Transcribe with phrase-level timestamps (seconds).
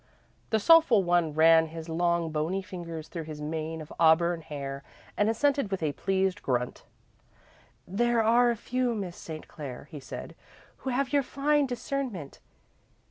[0.49, 4.81] The soulful one ran his long, bony fingers through his mane of auburn hair,
[5.15, 6.85] and assented with a pleased grunt.
[7.87, 9.47] "There are few, Miss St.
[9.47, 10.33] Clair," he said,
[10.77, 12.39] "who have your fine discernment.